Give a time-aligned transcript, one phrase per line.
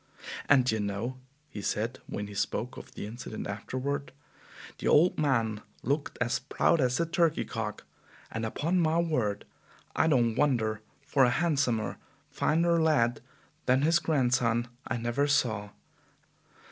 [0.49, 4.11] "And, d' ye know," he said, when he spoke of the incident afterward,
[4.79, 7.83] "the old man looked as proud as a turkey cock;
[8.31, 9.45] and upon my word
[9.95, 11.99] I don't wonder, for a handsomer,
[12.31, 13.21] finer lad
[13.67, 15.69] than his grandson I never saw!